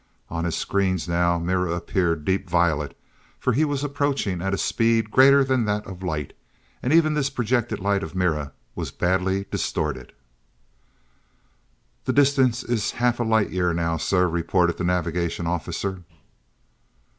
[0.31, 2.97] On his screens now, Mira appeared deep violet,
[3.37, 6.33] for he was approaching at a speed greater than that of light,
[6.81, 10.11] and even this projected light of Mira was badly distorted.
[12.05, 16.01] "The distance is half a light year now, sir," reported the navigation officer.